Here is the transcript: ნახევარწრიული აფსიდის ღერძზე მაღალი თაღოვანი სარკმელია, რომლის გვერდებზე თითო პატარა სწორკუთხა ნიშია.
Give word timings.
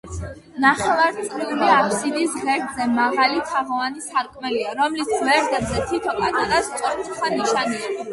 ნახევარწრიული 0.61 1.65
აფსიდის 1.73 2.37
ღერძზე 2.45 2.87
მაღალი 2.93 3.43
თაღოვანი 3.49 4.01
სარკმელია, 4.05 4.71
რომლის 4.79 5.11
გვერდებზე 5.13 5.83
თითო 5.93 6.17
პატარა 6.23 6.63
სწორკუთხა 6.71 7.31
ნიშია. 7.35 7.95